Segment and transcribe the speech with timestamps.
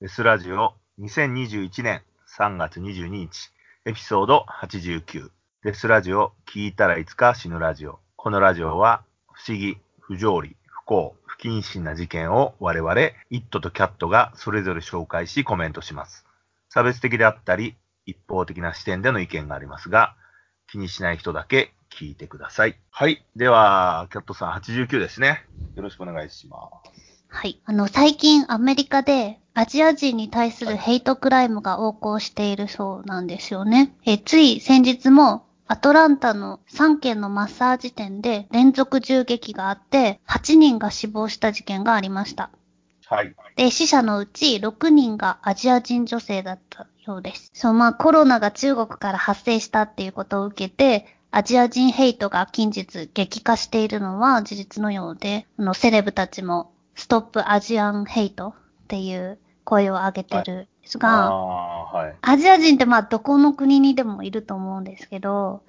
[0.00, 2.02] デスラジオ2021年
[2.38, 3.50] 3月22日
[3.84, 5.30] エピソード89
[5.64, 12.94] デスラジオ聞いたらいつか死ぬラジオこのラジオは不思議、不条理、不幸、不謹慎な事件を我々
[13.30, 16.24] イットとキャットがそれぞれ紹介しコメントします
[16.68, 17.74] 差別的であったり
[18.06, 20.14] 一方的な視点での意見がありますが
[20.70, 22.78] 気にしない人だけ聞いてください。
[22.90, 23.24] はい。
[23.34, 25.46] では、キャットさん89ですね。
[25.74, 27.07] よろしくお願いします。
[27.28, 27.60] はい。
[27.64, 33.94] あの、最近アメリカでアジア人に対するヘイトクライムが横行しているそうなんですよね。
[34.04, 42.50] え、つい先日もアトランタの3軒のマッサージ店で連続銃撃があって8人が死亡した事件がありました。
[43.06, 43.34] はい。
[43.56, 47.50] で、死者のうち6人がアジア人女性だったようです。
[47.52, 60.44] そう、まあコロナが中国から発生したっていうことを受けて、アジア人ヘイトが近日激化しているのは事実のようで、あの、セレブたちもストップアジアンヘイトっていう声を上げてるん
[60.82, 62.16] ですあが、はい。
[62.22, 65.62] アジア人ってまあどこの国にでもいると思うんですけど、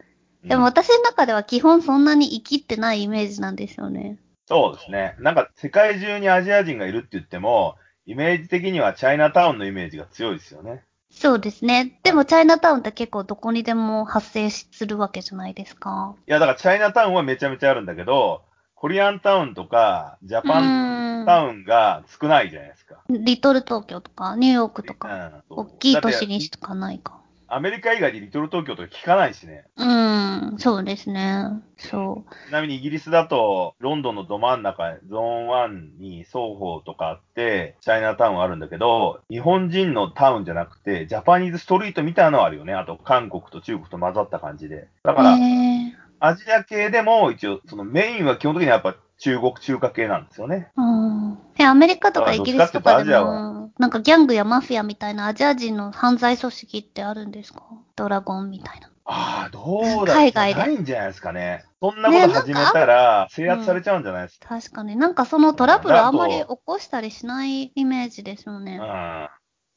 [0.44, 4.18] でもうん私の中では基本そんなに生きってないイメージなんですよね。
[4.48, 5.16] そうですね。
[5.20, 7.76] なんか世界中にアジア人がいるって言っても、
[8.08, 10.84] イメージ的にはチャイナタウンのイメージが強いですよね。
[11.12, 12.00] そうですね。
[12.02, 16.16] でもチャイナタウンって結構どこにでも発生するわけじゃないですか。
[16.28, 18.42] いや、だからチャイナタウンはめちゃめちゃあるんだけど、
[18.80, 23.04] コリアンタウンとか、ジャうパンタウンが少ないじゃないですか。
[23.10, 27.20] リトル東京とか、ニューヨークとか、うん大きい都市にしかないか。
[27.50, 29.66] アメリカ以外でリトル東京とか聞かないしね。
[29.76, 31.46] うーん、そうですね。
[31.78, 42.74] そちなみにイギリスだと、ロンドンのど真ん中、ゾーン1に双方とかあって、チャイナタウンあるんだけど、日本人のタウンじゃなくて、ジャパニーズストリートみたいなのはあるよね。
[42.74, 44.88] あと、韓国と中国と混ざった感じで。
[45.04, 45.16] だう。
[45.16, 50.72] から、へアジア系でも一応、そのメインは基本的にはやっぱ中国中華系なんですよね。
[50.78, 51.38] ーうん。
[51.58, 57.64] え、アメリカとかイギリスとかでも、なんかギャングやマフィアみたいなアジア人の犯罪組織ってあるんですか？
[57.96, 58.90] ドラゴンみたいな。
[59.06, 61.66] ああ、どうだ海外でないんじゃないですかね。
[61.82, 64.48] そんなこと始めたら、制圧されちゃうんじゃないですか？
[64.50, 68.78] 確かになんかそのトラブルあんまり起こしたりしないイメージですよね。
[68.82, 69.28] うん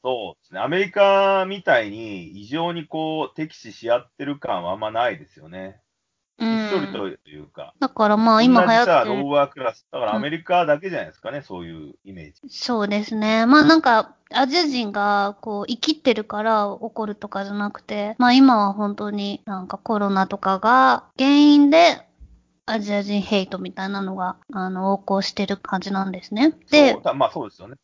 [0.05, 0.59] そうですね。
[0.59, 5.79] アメリカみたいに異常にこう、敵視し合ってる感はあんまないですよね。
[6.43, 7.17] うひっそりん。
[7.17, 7.73] というか。
[7.79, 9.85] だからまあ今流行ってるーワークラス。
[9.91, 12.41] だからアメリカだけじゃないですかね、そういうイメージ。
[12.49, 13.45] そうですね。
[13.45, 22.07] まあなんか、アジア人がこう生きってるから起こるとかじゃなくて、まあ今は本当になんかコロナとかが原因で
[22.65, 26.53] アジア人ヘイトみたいなのが、あの、横行してる感じなんですね。
[26.71, 27.75] でまあそうですよね。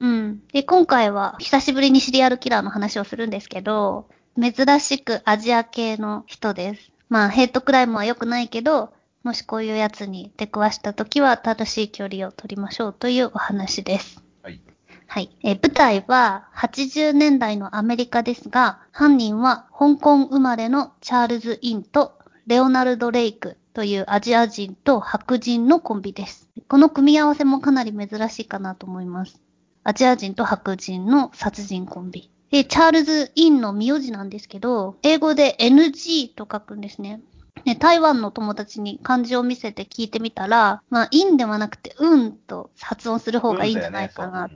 [0.00, 0.46] うん。
[0.48, 4.08] で、今回は久しぶりにシリアルキラーの話をするんですけど、
[4.38, 6.92] 珍しくアジア系の人です。
[7.08, 14.22] まあヘイトクライムは良くないけど、もしこういうやつに出くわした時は正しい距離を取りましょうというお話です。
[14.42, 14.60] はい。
[15.06, 15.36] はい。
[15.42, 26.48] えー舞台は80年代のアメリカですが、犯人は香港生まれのチャールズ・インとレオナルド・レイクというアジア人と白人のコンビです。
[26.68, 29.40] この組み合わせもかなり珍しいかなと思います。
[29.82, 32.30] アジア人と白人の殺人コンビ。
[32.50, 37.20] で、チャールズ・インの名字なんですけど、英語で NG と書くんですね。
[37.64, 44.48] ね、台湾の友達に漢字を見せて聞いてみたら、まあ、インではなくて、うんと発音する方がいいんじゃないかな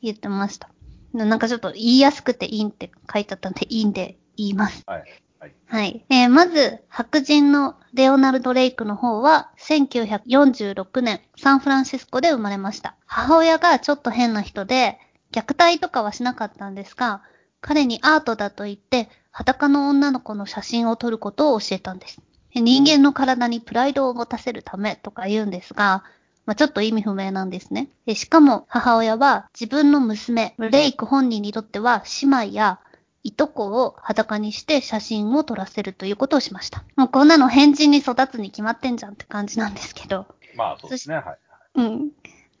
[0.00, 0.70] 言ってました。
[1.12, 4.82] なんかちょっと言いやすくていいんって書いてあったんで、いいんで言います。
[4.86, 5.04] はい。
[5.40, 5.54] はい。
[5.66, 6.04] はい。
[6.08, 12.96] えーまず、白人のレオナルド・レイクの方は、1946年、サンフランシスコで生まれました。
[13.06, 15.00] 母親がちょっと変な人で、
[15.32, 17.22] 虐待とかはしなかったんですが、
[17.60, 22.20] 彼にアートだと言って、裸の女の子の写真を撮ることを教えたんです。
[22.54, 26.04] で人間の体にプライドを持たせるためとか言うんですが、
[26.44, 27.88] まあ、ちょっと意味不明なんですね。
[28.04, 32.80] でしかも母親は自分の娘、レイク本人にとっては姉妹や
[33.22, 36.84] いとこを裸にして写真を撮らせるということをしました。
[36.96, 40.26] もうこんなの変人に育つに決まってんじゃんって感じなんですけど。
[40.56, 41.16] まあそうですね。
[41.16, 41.38] はい。
[41.76, 42.10] うん。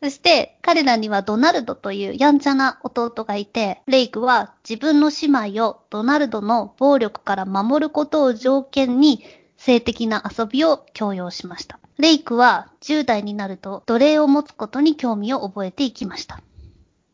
[0.02, 9.22] そして、彼らにはドナルドというやんちゃな弟がいて、レイクは自分の姉妹をドナルドの暴力から守ることを条件に
[9.56, 11.78] 性的な遊びを強要しました。
[11.98, 16.40] レイクは10代になると奴隷を持つことに興味を覚えていきました。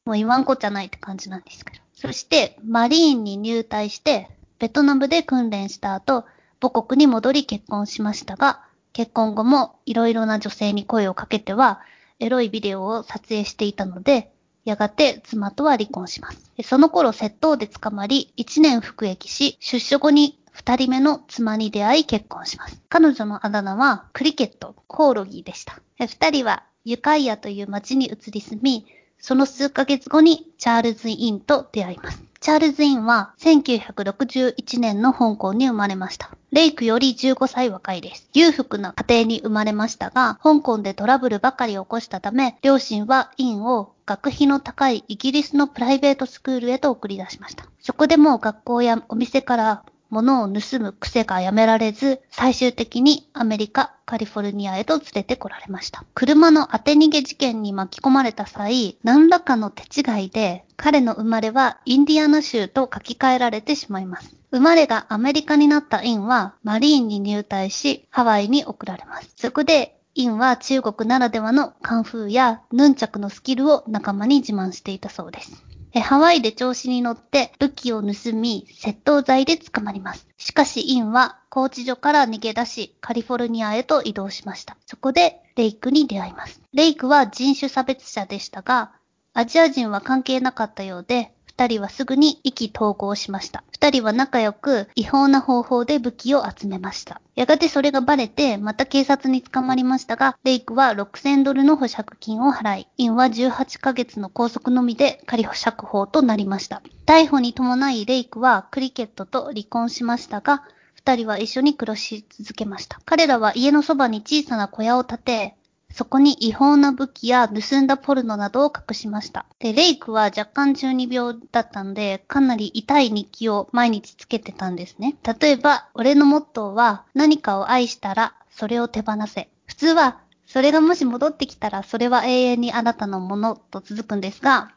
[0.07, 1.83] もう言わんこっちゃないって感じなんですけど。
[1.93, 6.25] そして、マリーンに入隊して、ベトナムで訓練した後、
[6.59, 8.63] 母国に戻り結婚しましたが、
[8.95, 11.83] 結婚後もいろいろな女性に声をかけては、
[12.21, 14.33] エロいビデオを撮影していたので、
[14.65, 16.53] やがて妻とは離婚します。
[16.63, 22.81] その頃窃盗で捕まり、1年服役し、出所後に2人目の妻に出会い結婚します。
[22.89, 25.81] 彼女のあだ名はクリケット、コオロギでした。
[25.99, 28.87] で2人はユカイアという町に移り住み、
[29.19, 32.28] その数ヶ月後にチャールズ・インと出会います。
[32.41, 36.31] チャールズ・インは1961年の香港に生まれました。
[36.53, 38.31] レイクより15歳若いです。
[38.33, 47.67] 裕福な家庭に生まれましたが、香港でトラブルばかり起こしたため、両親はインを学費の高いイギリスのプライベートスクールへと送り出しました。
[47.81, 56.05] そこでも学校やお店から物を盗む癖がやめられず、最終的にアメリカ、カリフォルニアへと連れてこられました。
[56.15, 64.35] 車の当て逃げ事件に巻き込まれた際、何らかの手違いで、彼の生まれはインディアナ州と書き換えられてしまいます。
[64.51, 69.31] 生まれがアメリカになったインは、マリーンに入隊し、ハワイに送られます。
[69.37, 75.68] そこで、インは中国ならではのカンフーやヌンチャクのスキルを仲間に自慢していたそうです。
[75.93, 80.29] えハワイで調子に乗って武器を盗み、窃盗罪で捕まります。
[80.37, 84.77] しかし、インは拘置所から逃げ出し、カリフォルニアへと移動しました。
[84.87, 86.61] そこで、レイクに出会います。
[86.75, 88.93] レイクは人種差別者でしたが、
[89.33, 93.65] アジア人は関係なかったようで、二人はすぐに意気投合しました。
[93.81, 97.21] 二人は仲良く違法な方法で武器を集めました。
[97.37, 106.83] やがてそれがバレて、また警察に捕まりましたが、レイクは6000ドルの保釈金を払い、インは18ヶ月の拘束のみで仮保釈法となりました。
[107.07, 110.65] 逮捕に伴いレイクはクリケットと離婚しましたが、
[110.97, 112.99] 二人は一緒に暮らし続けました。
[113.05, 115.58] 彼らは家のそばに小さな小屋を建て、
[115.93, 119.47] そこに違法な武器や盗んだポルノなどを隠しました。
[119.59, 125.17] で、レイクは若干中二病だったんで、かなり痛い日記を毎日つけてたんですね。
[125.41, 129.49] 例えば、俺のモットーは、何かを愛したら、それを手放せ。
[129.67, 134.73] 普通は、それがもし戻ってきたら、それは永遠にあなたのものと続くんですが、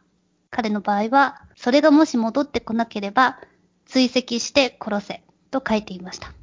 [0.49, 3.39] 彼の場合は、それがもし戻ってこなければ、
[3.85, 6.33] 追跡して殺せ、と書いていました。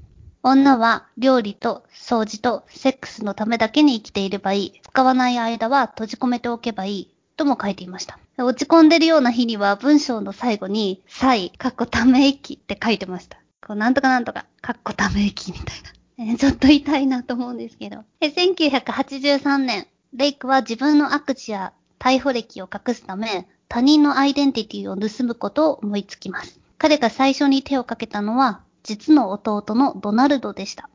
[0.43, 4.81] 女は料理と掃除とセックスのためだけに生きていればいい。
[4.83, 7.15] 使わない間は閉じ込めておけばいい。
[7.37, 8.19] とも書いていました。
[8.37, 13.39] 落ち込んでるような日には文章の最後に、サイ、かっこため息って書いてました。
[13.65, 16.33] こうなんとかなんとか、かっこため息みたいな。
[16.33, 18.05] え、ちょっと痛いなと思うんですけど。
[18.21, 26.59] 1983年、レイクは自分の悪事や逮捕歴を隠すため、他人のアイデンティティを盗むことを思いつきます。
[26.79, 30.89] 彼が最初に手をかけたのは、実の弟のドナルドでした。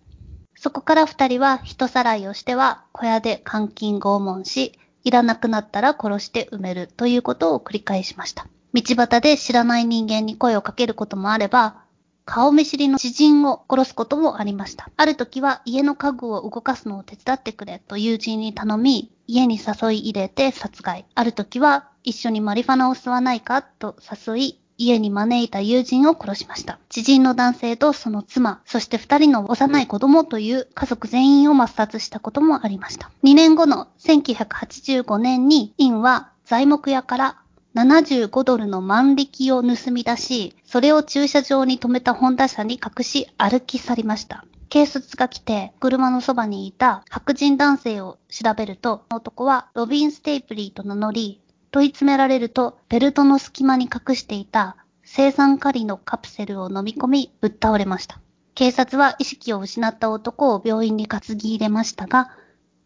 [0.55, 8.47] そこから二人は人さらいをしては小屋で監禁拷問し、いらなくなったら殺して埋めるということを繰り返しました。
[8.73, 11.83] 道端で知らない人間に声をかけることもあれば、
[12.25, 14.89] 顔見知りの知人を殺すこともありました。
[14.97, 21.05] ある時は家の家具を動かすのを手伝ってくれと友人に頼み、家に誘い入れて殺害。
[21.13, 23.95] ある時は一緒にマリファナを吸わないかと
[24.27, 26.79] 誘い、家に招いた友人を殺しました。
[26.89, 33.11] 知人の男性とその妻、そして二人の幼い子供という家族全員を抹殺したこともありました。
[33.23, 37.37] 2年後の1985年に、インは材木屋から
[37.75, 44.45] 75ドルの万力を盗み出し、それを駐車場に止めたホンダ車に隠し歩き去りました。
[44.69, 51.42] 警察が来て、車のそばにいた白人男性を調べると、男はロビン・ステイプリーと名乗り、
[51.73, 58.19] 問い詰められると、ベルトの隙間に隠していた生産カリのカプセルを飲み込み、ぶっ倒れました。
[58.53, 62.29] 警察は意識を失った男を病院に担ぎ入れましたが、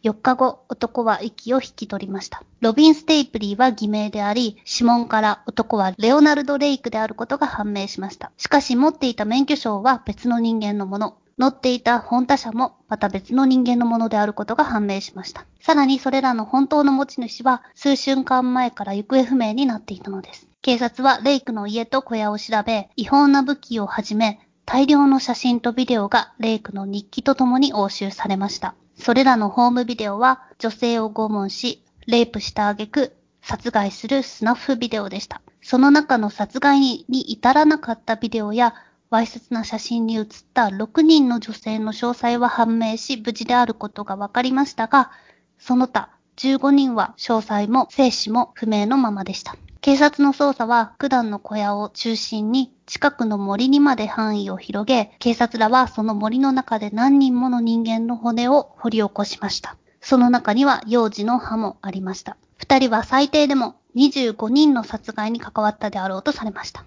[0.03, 2.43] 4日後、男は息を引き取りました。
[2.61, 8.31] ロビン・ステイプリーは偽名であり、指紋から男はレオナルド・レイクであることが判明しました。
[8.37, 11.17] しかし持っていた免許証は別の人間のもの。
[11.37, 15.45] 乗っていた本他車もまた別の人間のものであることが判明しました。
[15.59, 20.47] さらにそれらの本当の持ち主は数瞬間前から行方不明になっていたのです。
[20.61, 28.75] 警察はレイクの家と小屋を調べ、違法な武器をはじめ、大量の写真とビデオがレイクの日記とともに押収されました。
[28.99, 35.41] それらのホームビデオは女性を拷問し、レイプした挙句、殺害するスナッフビデオでした。
[35.61, 38.73] その中の殺害に至らなかったビデオや
[39.09, 45.11] わいせつな写真に写った6人の女性の詳細は判明し、無事であることが分かりましたが、
[45.57, 49.55] その他15人は詳細も生死も不明のままでした。
[49.79, 59.77] 警察の捜査は九段の小屋を中心に近くの森にまで範囲を広げ、警察らはその森の中で何人もの人間の骨を掘り起こしました。
[60.01, 62.35] その中には幼児の歯もありました。
[62.57, 66.83] 二人は最低でも25人の殺害に関わったであろうとされました。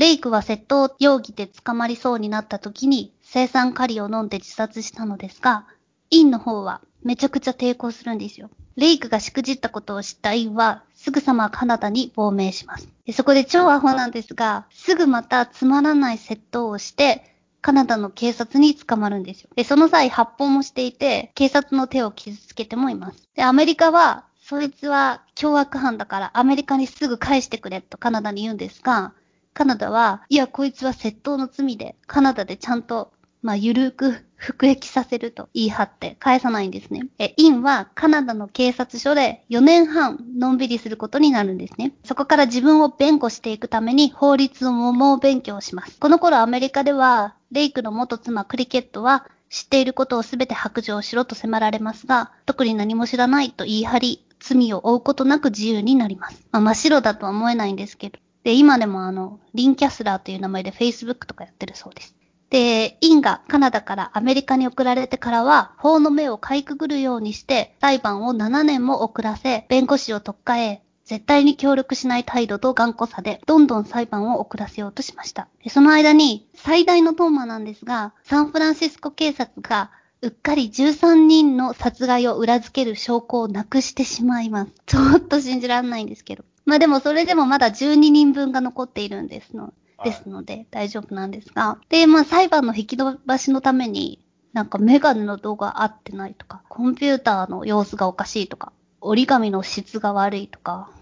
[0.00, 5.66] レイクは窃盗容疑で捕まりそうになった時に生産カリを飲んで自殺したのですが、
[6.08, 8.48] インの方はめちゃくちゃ抵抗するんですよ。
[8.76, 12.88] レイクがしくじったことを知ったインはすぐさまカナダに亡命します。
[13.04, 19.50] でそこで超アホなんですが、すぐまたつまらない窃盗をして、カナダの警察に捕まるんですよ。
[19.54, 23.28] で、その際発砲もしていて、警察の手を傷つけてもいます。
[23.34, 29.12] で、アメリカはそいつは凶悪犯だからアメリカにすぐ返してくれとカナダに言うんですが、
[29.52, 37.08] カナダは、いや、こいつは窃盗の罪で、カナダでちゃんと、まあ、ゆるく 服役させると言い張って返さないんですね。
[37.18, 41.92] え、インはカナダの警察署で4年半のんびりすることになるんですね。
[42.04, 45.98] そこから自分を弁護していくために法律を猛勉強します。
[45.98, 56.42] この頃アメリカでは、レイクの元妻クリケットは知っていることをすべて白状しろと迫られますが、特に何も知らないと言い張り、罪を負うことなく自由になります。
[56.52, 58.18] まあ、真っ白だとは思えないんですけど。
[58.42, 62.14] で、今でもあの、リンキャスラーという名前で Facebook とかやってるそうです。
[62.50, 75.48] で、インがカナダからアメリカに送られてからは、法の目をかいくぐるようにして、裁判を7年も遅らせ、弁護士を特化へ、絶対に協力しない態度と頑固さで、どんどん裁判を遅らせようとしました。
[75.68, 79.90] その間に、最大のトーマなんですが、サンフランシスコ警察が、
[80.22, 84.72] うっかり13人の殺害を裏付ける証拠をなくしてしまいます。
[84.86, 86.44] ちょっと信じられないんですけど。
[86.70, 89.74] まあでもそれでもまだ12人分が残っているんですの。
[90.04, 91.78] ですので、大丈夫なんですが。
[91.88, 100.92] で、まあ、裁判の引き延ばしのために、なんかメガネの動画合ってないとか、コンピューターの様子がおかしいとか、折り紙の質が悪いとか、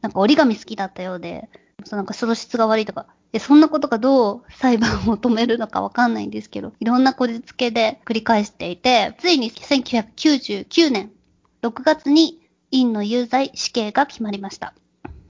[0.00, 1.50] なんか折り紙好きだったようで、
[1.84, 11.12] そなんかその質が悪いとか、で、そんなことがどう裁判を止めるのかわかんないんですけど、いろんなこじつけで繰り返していて、ついに1999年
[11.60, 14.74] 6月に院の有罪死刑が決まりました。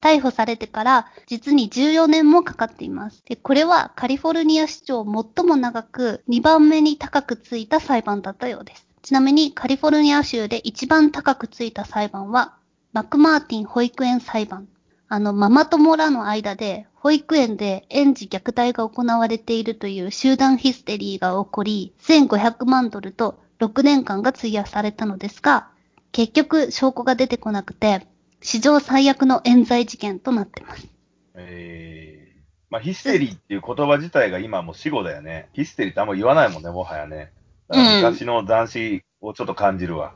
[0.00, 3.22] 逮捕されてから実に14年もかかっています。
[3.26, 8.86] で、これはカリフォルニア市長最も長く2番目に高くついた裁判だったようです。
[9.02, 12.54] ちなみにカリフォルニア州で一番高くついた裁判は
[12.92, 14.68] マクマーティン保育園裁判。
[15.08, 25.68] あの、ママ友らの間で保育園で園児虐待が行われているという集団ヒステリーが起こり、1500万ドルと6年間が費やされたのですが、
[26.12, 28.06] 結局証拠が出てこなくて、
[28.42, 30.88] 史上最悪の冤罪事件となってます。
[31.34, 35.48] ええー、まあ、ヒステリーっていう言葉自体が今もう死語だよね。
[35.52, 37.32] ヒステリーってあんま言わないもんね、もはやね。
[37.68, 40.14] 昔の斬新をちょっと感じるわ。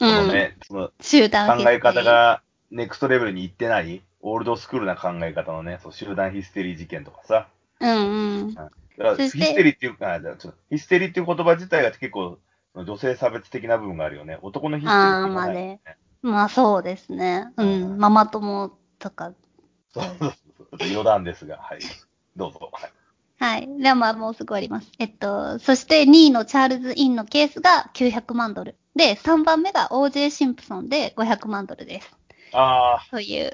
[0.00, 0.92] うん、そのね、その考
[1.70, 7.48] え方がネクストレベルに行ってない、オールドスクールな考え方のね、そう集団ヒステリー事件とかさ。
[7.80, 8.54] うんうん。
[8.54, 10.18] だからヒステリーっていうか、
[10.70, 12.38] ヒステリーっていう言葉自体が結構
[12.74, 14.38] 女性差別的な部分があるよね。
[14.42, 15.80] 男のヒステリーっていうのは、ね、あまあね。
[16.22, 17.52] まあそうですね。
[17.56, 17.98] うん。
[17.98, 19.32] ママ友とか。
[19.92, 20.32] そうそうそう。
[20.80, 21.80] 余談ですが、はい。
[22.36, 22.70] どうぞ。
[23.38, 23.68] はい。
[23.80, 24.90] ではまあもうすぐあります。
[24.98, 28.76] えっと、そして2位のチャールズ・インのケースが900万ドル。
[28.94, 32.16] で、3番目が OJ シンプソンで500万ドルです。
[32.52, 33.06] ああ。
[33.10, 33.52] という。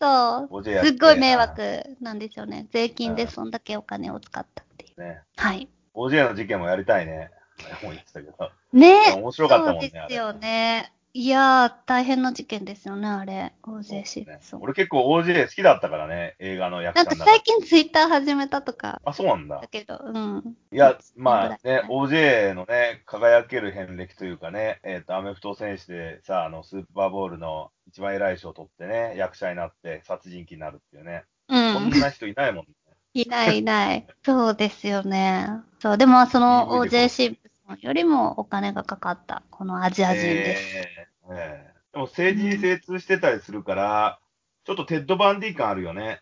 [0.00, 0.64] そう。
[0.64, 2.68] すっごい迷惑なんですよね。
[2.72, 5.00] 税金でそんだけお金を使ったっていう。
[5.00, 5.20] ね。
[5.36, 5.68] はい。
[5.94, 7.30] OJ の事件もやりたいね。
[7.82, 8.50] もう言ってたけど。
[8.72, 9.90] ね面白かったもんね。
[9.90, 10.92] そうですよね。
[11.12, 13.52] いやー、大変な事件ですよね、あれ。
[13.64, 19.00] OJ シね、俺結構 OJ 好きだったからね、映画の役者なんか最近ツイッター始めたとか。
[19.04, 19.60] あ、そうなんだ。
[19.60, 20.56] だけど、うん。
[20.70, 31.24] いや、まあね、OJ のね、輝ける遍歴というかね、えっ、ー、と、アメフト選手でさ、あの、スーパーボールの一番偉い賞を取ってね、役者になって殺人鬼になるっていうね。
[31.48, 31.72] うん。
[31.74, 32.72] そんな人いないもんね。
[33.14, 34.06] いないいない。
[34.24, 35.48] そうですよね。
[35.80, 37.49] そう、でもその OJ シンプ
[37.80, 40.76] よりもお金がかかった、このアジア人です。
[40.76, 44.18] えー、えー、でも政治に精通してたりするから、
[44.64, 46.20] ちょっとテッドバンディ感あるよね。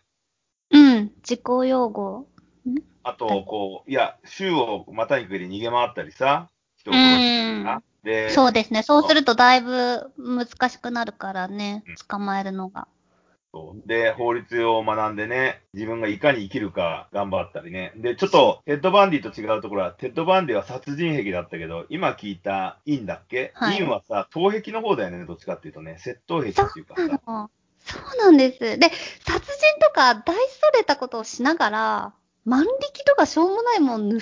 [0.71, 2.27] うん、自己擁護。
[3.03, 8.83] あと、こう、いや、州をまたにかけ逃げ回ったりさ、人を殺したで、そうですね。
[8.83, 12.87] そうするとだいぶ難しくなるからね、捕まえるのが。
[13.85, 17.93] で、法律を学んでね、自分がいかに生きるか頑張ったりね。
[17.95, 27.49] で、ちょっと、テッド・バンディと違うところは、テッド・バンディは殺人癖だったけど、今聞いたインだっけ、はい、インはさ、盗癖の方だよね、どっちかっていうとね、窃盗癖っていうかさ。
[27.79, 28.59] そうなんです。
[28.59, 28.91] で、
[29.25, 32.13] 殺人とか大それたことをしながら、
[32.45, 34.19] 万力とかしょうもないもん盗みま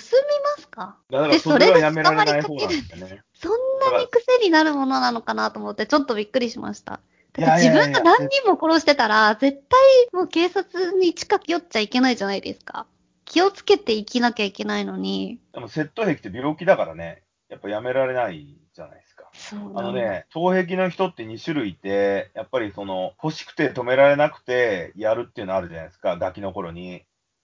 [0.57, 0.97] すか？
[1.09, 3.21] だからそれはやめられない方なんだよね。
[3.33, 3.51] そん
[3.91, 6.99] なに癖になるものなのかなと思って、ちょっとびっくりしました。
[7.37, 9.79] 自分が何人も殺してたら、絶対
[10.11, 12.87] もう警察に近寄っちゃいけないじゃないですか。
[13.25, 15.39] 気をつけて生きなきゃいけないのに。
[15.53, 19.29] でも窃盗癖って病気だからね、やっぱやめられないじゃないですか。
[19.75, 27.03] あのね、盗癖の人って2種類いて、やっぱりその、欲しくて止められなくてやるっていうのあるじゃないですか、ガキの頃に。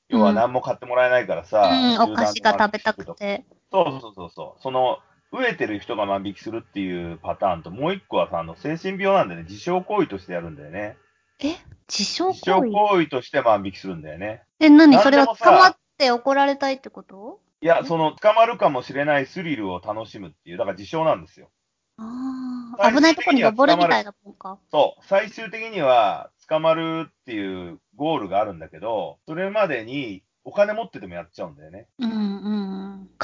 [0.09, 3.45] 要は何も買ってもらえないからさ、うん、お菓子が食べたくて。
[3.71, 4.61] そうそうそうそう。
[4.61, 4.99] その、
[5.33, 10.95] 飢えてる人が万引きするっていうパターンと、もう一個はさ、あの、精神病なんでね、自傷行為としてやるんだよね。
[11.39, 11.55] え？
[11.89, 12.35] 自傷行為？
[12.35, 14.43] 自傷行為として万引きするんだよね。
[14.59, 14.97] え、何？
[14.99, 17.39] それは捕まって怒られたいってこと？
[17.61, 21.49] いや、その、捕まるかもしれないスリルを楽しむっていう、だから自傷なんですよ。
[21.97, 24.59] ああ、危ないとこに登るみたいなもんか。
[24.71, 31.87] そう、最終的には捕まるっていうゴールがあるんだけど、それまでにお金持っててもやっちゃうんだよね。
[31.99, 32.62] うんうん。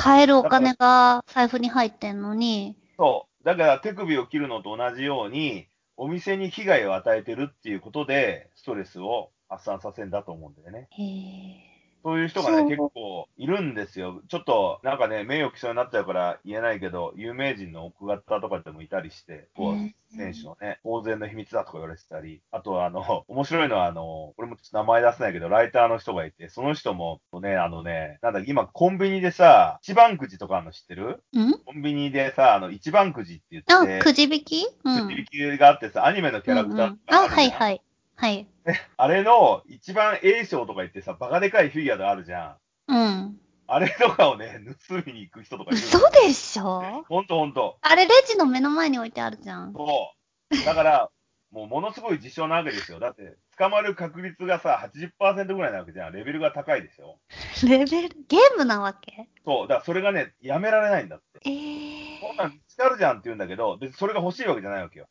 [0.01, 3.43] 買えるお金が財布に入ってんのに、そう。
[3.45, 10.89] だから手首を切るのと同じように、お店に被害を与えてるっていうことで、ストレスを発散させるんだと思うんだよね。
[10.91, 11.68] へえ。
[12.03, 14.21] そういう人がね、結構いるんですよ。
[14.29, 31.21] ちょっと、なんかね、名誉毀損になっちゃうから言えないけど、有名人の奥方とかでもいたりして、こうへ、選手のね、当然の秘密だとか言われてたり、あとはあの、 面白いのはあの、俺もちょっと名前出せないけど、ライターの人がいて、その人もね、あのね、なんだ、今コンビニでさ、一番くじとかあるの知ってる？
[31.37, 31.51] ん？
[31.65, 34.65] コンビニでさ、あの、一番くじって言あっ、て、くじ引き？
[34.83, 35.07] うん。
[35.07, 36.99] くじ引きがあってさ、アニメのキャラクターとうんうん。
[37.07, 37.81] あ、はいはい。
[38.19, 38.47] はい。
[38.97, 42.57] あれの一番 A 賞とか言ってさ、バカでかいフィギュアがあるじゃ
[42.87, 42.93] ん。
[42.93, 43.39] うん。
[43.67, 44.59] あれとかをね、
[44.89, 45.77] 盗みに行く人とかいる。
[45.77, 47.05] 嘘でしょ？
[47.07, 47.77] ほんとほんと。
[47.81, 49.71] あれレジの目の前に置いてあるじゃん。
[49.73, 50.13] そ
[50.51, 50.65] う。
[50.65, 51.09] だから、
[51.51, 52.99] もうものすごい事象なわけですよ。
[52.99, 56.13] だって、捕まる確率がさ、80%ぐらいなわけじゃん。
[56.13, 57.19] レベルが高いでしょ。
[57.63, 59.29] レベル、ゲームなわけ？
[59.45, 59.67] そう。
[59.67, 61.49] だからそれがね、やめられないんだって。
[61.49, 65.07] ええこんなん見つかるじゃんって言うんだけど、別にそれが欲しいわけじゃないわけよ。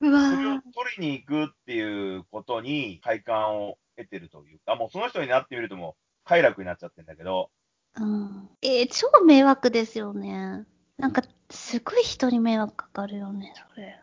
[0.00, 7.50] それをー取りに行くっていうことに快感を得てるというか、もうその人になってみるともう快楽になっちゃってんだけど、
[7.96, 8.48] うん。
[8.62, 10.66] えー超迷惑ですよね。
[10.96, 14.00] なんか、すごい人に迷惑かかるよね、それ。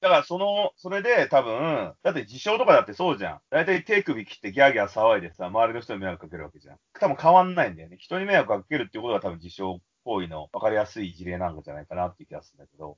[0.00, 3.40] だからその、それで多分、だって自傷とかだってそうじゃん。
[3.50, 6.78] だいたい手首切ってギャーギャー騒いでさ、周りの人に迷惑かけるわけじゃん。
[6.94, 7.96] 多分変わんないんだよね。
[7.98, 9.62] 人に迷惑かけるっていうことが多分自傷
[10.06, 12.96] 行為の分かりやすい事例なんじゃないかなっていう気がするんだけど、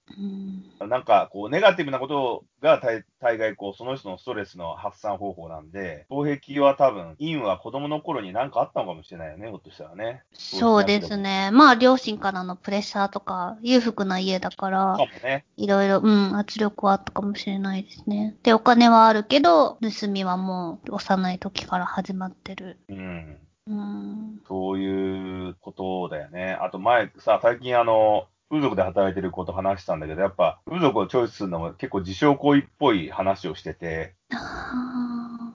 [0.81, 0.88] うん。
[0.91, 10.23] なんかこう、ネガティブなことが大大概こう、その人のストレスの発散方法なんで、防壁は多分、陰は子供の頃に何かあったのかもしれないよね、ひょっとしたらね。
[10.35, 11.50] そうですね。
[11.50, 15.47] まあ、両親からのプレッシャーとか、裕福な家だからね。
[15.57, 18.37] いろいろ、うん、圧力はあったかもしれないですね。
[18.43, 22.79] で、お金はあるけど、盗みはもう幼い時から始まってる。
[22.91, 23.38] うん。
[23.68, 24.40] うん。
[24.48, 26.52] そういうことだよね。
[26.61, 35.52] あと前さ、最近あの、風俗で働いてる子と話したんだけど、やっぱ風俗をチョイスするのも結構自傷行為っぽい話をしてて、あ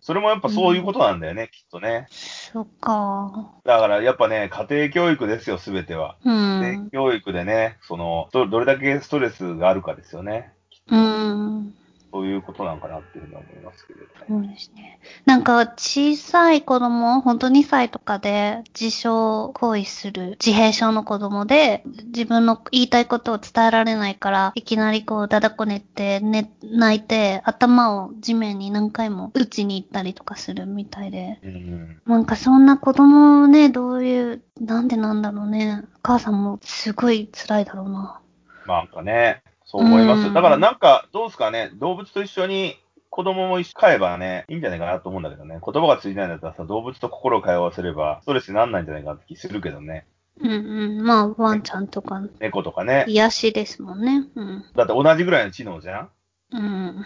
[0.00, 2.06] それもやっぱそういうことなんだよね、きっとね。
[2.08, 3.50] ーそっか。
[3.64, 6.16] だからやっぱね、家庭教育ですよ、すべては。
[6.24, 6.90] う家庭ん。
[6.90, 10.52] 教育でね、その、どどれだけストレスがあるかですよね。
[10.88, 11.74] うん。
[12.12, 14.10] そういうことなんかなっていうふうには思いますけれどね。
[14.28, 15.00] そうですね。
[15.24, 19.08] なんか、小さい子供、ほんと2歳とかで、自傷
[19.52, 31.38] 行為する自閉症の子供で、自分の言いたいことを伝えられないから、いきなりこう、だだこねって、ね、泣いて、頭を地面に何回も打ちに行ったりとかするみたいで。
[31.42, 32.00] うん。
[32.06, 35.82] なんかそんな子供ね、どういう、なんでなんだろうね。
[35.96, 38.20] お母さんもすごい辛いだろうな。
[38.66, 40.28] なんかね、そう思います。
[40.28, 42.76] うんだからなんか、どうですかね、動物と一緒に
[43.10, 45.58] 子供も一緒に飼えばね、いいんじゃないかなと思うんだけどね。
[45.64, 50.06] 言葉が通じないんだったらさ、動物と心を通わせれば、ストレスにならないんじゃないかって気するけどね。
[50.40, 51.02] うんうん。
[51.02, 53.04] まあ、ワンちゃんとか、猫とかね。
[53.08, 54.28] 癒しですもんね。
[54.34, 54.64] うん。
[54.74, 56.10] だって同じぐらいの知能じゃん
[56.52, 57.04] うん。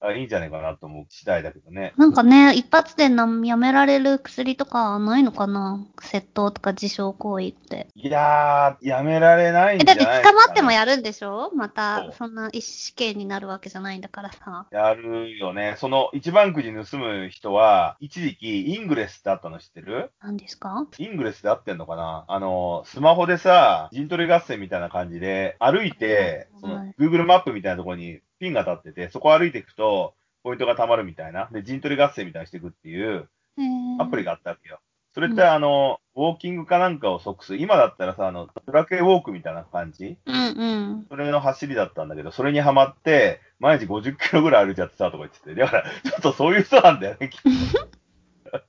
[0.00, 1.94] あいいんじゃないかなと思う次第だけどね。
[1.96, 5.86] なんかね、一発でなやめられる薬とかないのかな？
[6.00, 7.88] 窃盗とか自傷行為って。
[7.94, 11.52] いやー、やめられないんえ、じゃないだって捕まってもややるんでしょ？
[11.54, 14.66] まそたう、そんな一死刑になるわけじゃないんだからさ。
[14.72, 15.76] やるよね。
[15.78, 20.10] その一番くじ盗む人は、一時期イングレスってあったの知ってる？
[20.20, 20.88] 何ですか？
[20.98, 22.24] イングレスで合ってんのかな？
[22.26, 31.48] あの、スマホでさ、陣取り合戦みたいな感じで、歩いて、そのはい、Google マップみたいなところにピンが立ってて、そこを歩いていくと、ポイントが貯まるみたいな。
[31.52, 33.28] で、陣取り合戦みたいにしていくっていう
[34.00, 34.32] アプリが。
[34.32, 34.80] があったわけよ。
[35.14, 37.56] それって、あの、ウォーキングかなんかを即す。
[37.56, 40.16] 今だったらさ、あの、ドラクエウォークみたいな感じ？
[40.26, 40.40] うんう
[41.02, 41.06] ん。
[41.08, 45.54] それの走りだったんだけど、それにハマって、毎日50キロぐらい歩いちゃってたとか言ってて。
[45.54, 47.78] だから、ちょっとそういう人なんだよね、きっと。
[48.50, 48.66] だか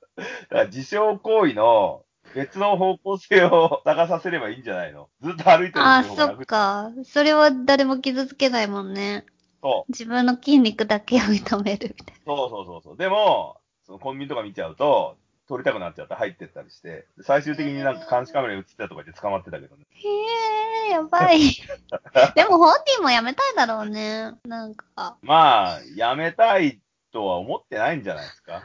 [0.50, 5.08] ら自傷行為の別の方向性を 探させればいいんじゃないの？
[5.22, 6.92] ずっと歩いてるあ、そっか。
[7.04, 9.24] それは誰も傷つけないもんね。
[9.64, 12.96] そう自分の筋肉だけを痛めるみたいそうそうそうそう。
[12.98, 15.16] でも、そのコンビニとか見ちゃうと、
[15.48, 19.86] 撮りたくなっちゃって入ってったりして、最終的になんか監視カメラに映ってたとか言って捕まってたけどね。
[19.90, 19.98] な。
[19.98, 21.38] へえ、やばい。
[22.36, 24.32] でも本人もやめたいだろうね。
[24.44, 25.16] なんか。
[25.22, 28.62] まあ、やめたいとは思ってないんじゃないですか。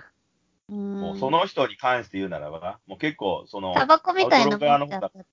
[0.70, 1.02] うん。
[1.02, 4.58] もうその人に関して言うならば、もう結構、その、タバコみたいな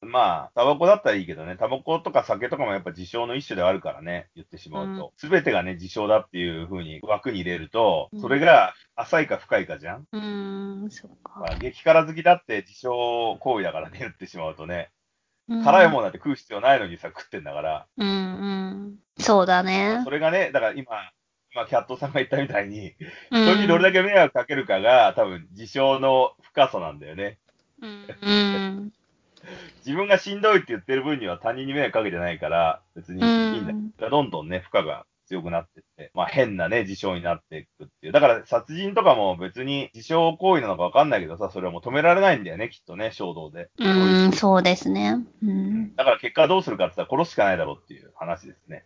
[0.01, 5.13] まあ、タバコだったらいいけどね、タバコとか酒とかもやっぱ自傷の一種ではあるからね、言ってしまうと。
[5.17, 11.41] すべ、てがね、自傷だっていう風に枠に入れるとうん、それが浅いか深いかじゃん、うーん、そっか。
[11.41, 14.91] まあ激辛好きだって自傷行為だからね、言ってしまうとね。
[15.49, 17.87] うん辛いものなんて食う必要ないのにさ、食ってんだから。
[17.97, 18.99] うんうん。
[19.19, 20.11] そうだねそ。
[20.11, 20.87] れがね、だから今、
[21.57, 22.95] 今、キャットさんが言ったみたいに、
[23.31, 27.39] 人人にどれだけ迷惑かけるかが、多分、自傷の深さなんだよね。
[27.81, 28.93] うんうん。
[29.79, 33.79] 自分がしんどいって言ってる分には他人に迷惑かけてないから、別にいいんだよ。
[33.79, 38.13] うんどんどんね、負荷が強くなってって、まあ変なね、自傷になっていくっていう。
[38.13, 43.71] だから殺人とかも別に自傷行為なのかわかんないけどさ、それはもう止められないんだよね、きっとね、衝動で。
[43.79, 43.89] う
[44.29, 45.25] ん、そうですね。
[45.43, 45.95] うん。
[45.97, 48.85] だから結果どうするかって言ったら殺すしかないだろうっていう話ですね。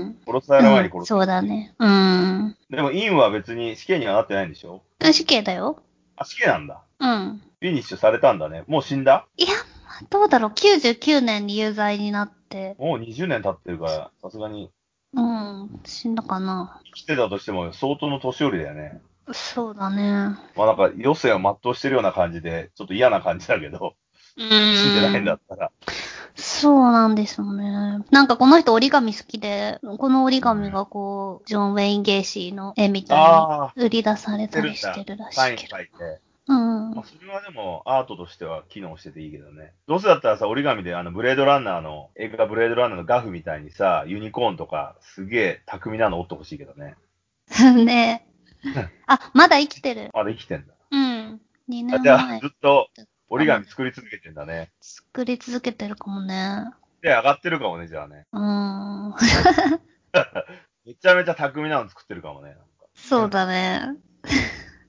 [0.00, 0.16] うん。
[0.26, 0.96] 殺される前に殺す。
[0.98, 1.74] うんそうだね。
[1.78, 2.56] うん。
[2.70, 4.82] でも、インは別に死刑にはなってないんでしょ？
[5.12, 5.82] 死刑だよ。
[6.16, 6.82] あ、死刑なんだ。
[6.98, 7.42] うん。
[7.60, 8.64] フィニッシュされたんだね。
[8.66, 9.26] もう死んだ？
[9.36, 9.48] いや、
[10.08, 10.50] どうだろう。
[10.50, 12.74] 99年に有罪になって。
[12.78, 14.70] もう20年経ってるから、さすがに
[15.14, 15.80] うん。
[15.84, 16.80] 死んだかな。
[16.84, 19.00] 生きてたとしても相当の年寄りだよね。
[19.32, 20.02] そうだね。
[20.56, 23.94] まあなんか余生を全うしてるような感じで、ちょっと嫌な感じだけど、
[24.36, 24.48] うん。
[24.76, 25.70] 死んでないんだったら。
[26.34, 28.04] そうなんですよね。
[28.10, 35.76] なんかこの人折り紙好きで、この折り紙がこう、ジョン・ウェイン・ゲイシーの絵みたいあに売り出されたりしてるらしいけど。
[36.48, 37.04] うんまあ、。
[37.04, 39.72] それはでもアートとしては機能してていいけどね。
[39.86, 46.96] どうせだったらさ、折り紙であのブレードランナーの、映画ブレードランナーのガフみたいにさ、ユニコーンとかすげえ巧みなの折ってほしいけどね。
[47.84, 48.26] ね
[49.06, 50.10] あ、まだ生きてる。
[50.12, 50.74] まだ生きてんだ。
[50.90, 51.40] うん。
[51.68, 52.90] 2あ年じゃあ前ずっと
[53.32, 54.72] 折り紙作り続けてんだね。
[54.80, 56.64] 作り続けてるかもね。
[57.00, 58.26] で、上がってるかもね、じゃあね。
[58.32, 59.14] うん。
[60.84, 62.48] めちゃめちゃ巧みなの作ってるかもね。
[62.48, 62.64] なんか
[62.94, 63.82] そうだね。
[63.84, 63.94] わ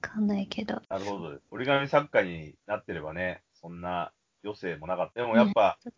[0.02, 0.82] かんないけど。
[0.90, 1.40] なるほど。
[1.52, 4.12] 折り紙作家になってればね、そんな
[4.44, 5.22] 余生もなかった。
[5.22, 5.92] でもやっぱ、そ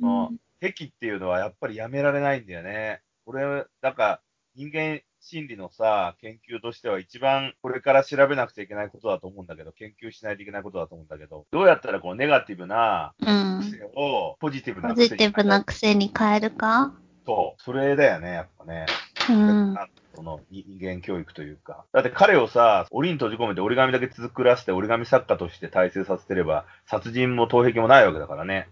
[0.00, 3.02] うん癖っていうのはやっぱりやめられないんだよね。
[3.24, 4.20] これ、なんか、
[4.56, 13.60] 人間心理のさ、研究としては一番これから調べなくちゃいけないことだと思うんだけど、研究しないといけないことだと思うんだけど、どうやったらこうネガティブなうん。
[13.62, 16.92] 癖をポジティブなポ癖にジティブな癖に変えるか？
[17.24, 18.84] そう、それだよね、やっぱね。
[19.30, 19.74] うん。
[20.14, 21.86] その人間教育というか。
[21.92, 28.68] だって彼をさ、檻に閉じ込めて折り紙だけ作らせて折り紙作家として大成させてれば、殺人も盗癖もないわけだからね。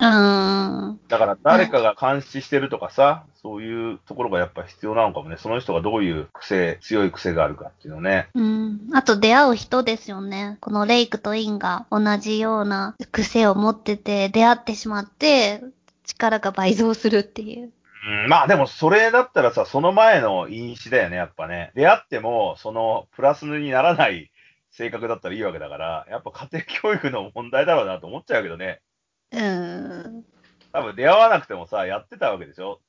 [0.00, 1.00] うん。
[1.08, 5.36] だから誰かが監視してるとかさ、そういうところがやっぱ必要なのかもね。
[5.38, 8.28] その人がどういう癖、強い癖があるかっていうのね。
[8.34, 8.88] うん。
[8.94, 10.56] あと出会う人ですよね。
[10.60, 15.62] このレイクとインが同じような癖を持ってて出会ってしまって
[16.04, 17.70] 力が倍増するっていう。
[18.24, 21.72] うん、まあでもそれだったらさ、その前の因子だよね、やっぱね。
[21.74, 24.30] 出会っても、そのプラスにならない
[24.70, 28.80] 性格だったらいいわけだから、やっぱ家庭教育の問題だろうなと思っちゃうけどね。
[29.32, 30.24] うん。
[30.72, 32.80] 多分出会わなくてもさ、やってたわけでしょ？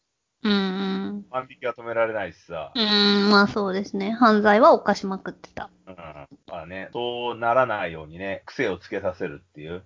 [0.43, 1.25] うん。
[1.30, 2.71] 万引きは止められないしさ。
[2.73, 3.30] うん。
[3.30, 4.12] まあそうですね。
[4.12, 5.69] 犯罪は犯しまくってた。
[5.88, 5.95] うん。
[5.95, 9.84] まあね、そうならないようにね、癖をつけさせるっていう、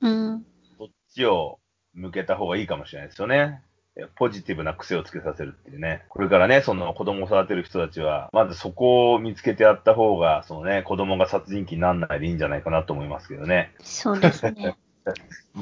[0.00, 0.46] うん。
[0.78, 1.58] そっちを
[1.92, 3.62] 向けた方がいいかもしれないですよね。
[4.14, 6.04] ポジティブな癖をつけさせるっていうね。
[6.08, 13.74] これからね、その子供を育てる人たちは、まずそこを見つけてやった方が、そのね、子供が殺人鬼にならないでいいんじゃないかなと思いますけどね。
[13.80, 14.76] そうですね。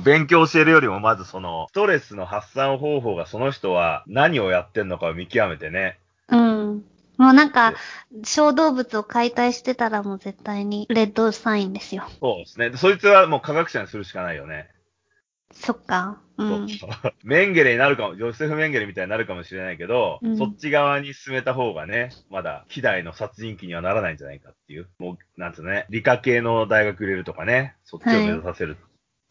[0.05, 5.99] 勉強教えるよりも、まずその、ストレスの発散方法がその人は何をやってんのかを見極めてね。
[6.29, 6.85] うん。
[7.17, 7.75] もうなんか、
[8.25, 12.05] 小動物を解体してたらもう絶対にレッドサインですよ。
[12.21, 12.71] そうですね。
[12.77, 14.69] そいつはもう科学者にするしかないよね。
[15.53, 16.21] そっか。
[16.37, 16.69] うん。
[16.69, 16.91] そう
[17.25, 24.89] メンゲレになるかも、ジョセフ・メンゲレみたいになるかもしれないけど、うんそっち側に進めた方がね、まだ、希代の殺人鬼にはならないんじゃないかっていう。
[24.99, 28.77] もう、なんつうのね、理科系の大学入れるとかね、そっちを目指させる。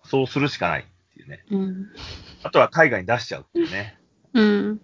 [0.08, 1.44] そうするしかないっていうね。
[1.52, 1.88] うん。
[2.44, 4.00] あとは海外に出しちゃうっていうね。
[4.34, 4.82] うん。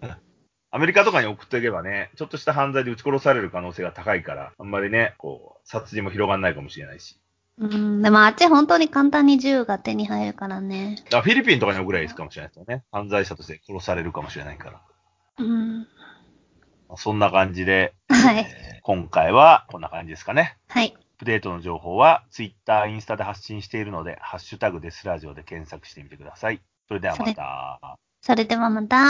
[0.72, 7.20] アメリカとかに送っていけばね、ちょっとした犯罪で撃ち殺される可能性が高いから、あんまりね、こう、殺人も広がんないかもしれないし。
[7.60, 8.02] うん。
[8.02, 10.98] でもあっち本当に簡単に銃が手に入るからね。
[11.10, 12.84] フィリピンとかに送ればいいかもしれないですよね。
[12.92, 14.82] 犯罪者として殺されるかもしれないから。
[15.38, 15.80] うん。
[15.80, 15.86] ま
[16.96, 18.40] あそんな感じで、はい。
[18.40, 20.58] えー今回はこんな感じですかね。
[20.68, 20.94] はい。
[21.24, 26.62] プデートの情報はツイッター、インスタで発信しているので、ハッシュタグデスラジオで検索してみてください。
[26.90, 27.98] それではまた。
[28.22, 29.04] それではまた。